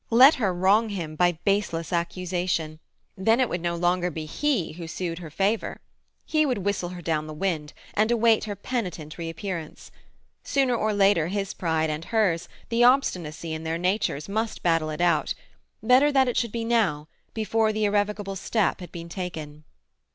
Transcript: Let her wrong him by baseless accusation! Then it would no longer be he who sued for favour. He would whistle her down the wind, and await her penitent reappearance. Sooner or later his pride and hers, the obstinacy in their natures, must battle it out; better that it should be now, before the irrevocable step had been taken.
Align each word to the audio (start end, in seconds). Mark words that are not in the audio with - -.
Let 0.09 0.33
her 0.41 0.51
wrong 0.51 0.89
him 0.89 1.15
by 1.15 1.33
baseless 1.45 1.93
accusation! 1.93 2.79
Then 3.15 3.39
it 3.39 3.47
would 3.49 3.61
no 3.61 3.75
longer 3.75 4.09
be 4.09 4.25
he 4.25 4.71
who 4.71 4.87
sued 4.87 5.19
for 5.19 5.29
favour. 5.29 5.79
He 6.25 6.43
would 6.43 6.57
whistle 6.65 6.89
her 6.89 7.03
down 7.03 7.27
the 7.27 7.35
wind, 7.35 7.73
and 7.93 8.09
await 8.09 8.45
her 8.45 8.55
penitent 8.55 9.19
reappearance. 9.19 9.91
Sooner 10.43 10.75
or 10.75 10.91
later 10.91 11.27
his 11.27 11.53
pride 11.53 11.91
and 11.91 12.05
hers, 12.05 12.49
the 12.69 12.83
obstinacy 12.83 13.53
in 13.53 13.63
their 13.63 13.77
natures, 13.77 14.27
must 14.27 14.63
battle 14.63 14.89
it 14.89 15.01
out; 15.01 15.35
better 15.83 16.11
that 16.11 16.27
it 16.27 16.35
should 16.35 16.51
be 16.51 16.65
now, 16.65 17.07
before 17.35 17.71
the 17.71 17.85
irrevocable 17.85 18.35
step 18.35 18.79
had 18.79 18.91
been 18.91 19.07
taken. 19.07 19.65